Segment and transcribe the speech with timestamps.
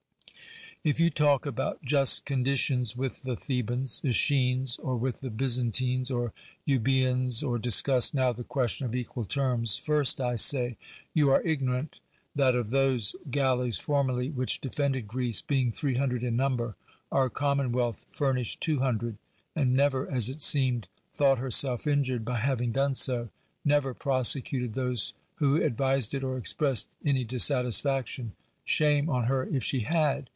[0.83, 6.09] If you talk about just conditions with the The bans, ^Eschines, or with the B^yzantines
[6.09, 6.33] or
[6.67, 10.77] Euboe ans, or discuss now the question of equal terms, first I say—
[11.13, 11.99] you are ignorant
[12.33, 16.75] that of those gal leys formerly which defended Greece, being three hundred in number,
[17.11, 19.19] our commonwealth fur nished two hundred,
[19.55, 23.29] and never (as it seemed) thought herself injured by having done so,
[23.63, 28.31] never prosecuted those who advised it or expressed any dissatisfaction—
[28.65, 30.27] shame on her if she had